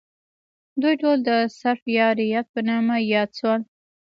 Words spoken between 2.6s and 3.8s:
نامه یاد شول.